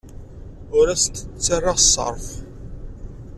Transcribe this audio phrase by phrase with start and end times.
[0.77, 2.27] Ur asent-d-ttarraɣ ṣṣerf.